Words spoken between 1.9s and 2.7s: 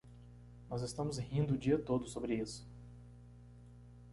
sobre isso.